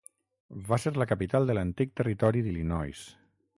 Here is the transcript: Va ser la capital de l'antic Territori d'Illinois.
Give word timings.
Va 0.69 0.79
ser 0.85 0.91
la 1.01 1.07
capital 1.11 1.45
de 1.51 1.57
l'antic 1.57 1.93
Territori 2.01 2.45
d'Illinois. 2.47 3.07